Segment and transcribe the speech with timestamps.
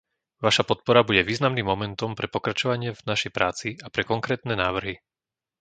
[0.45, 4.95] Vaša podpora bude významným momentom pre pokračovanie v našej práci a pre konkrétne návrhy.